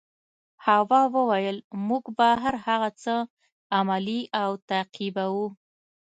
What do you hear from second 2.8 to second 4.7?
څه عملي او